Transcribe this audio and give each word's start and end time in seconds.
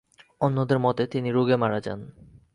অন্যদের 0.41 0.79
মতে 0.79 1.03
তিনি 1.07 1.29
রোগে 1.31 1.55
মারা 1.55 1.79
যান। 1.79 1.99